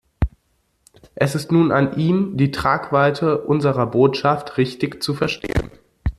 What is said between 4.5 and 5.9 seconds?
richtig zu verstehen.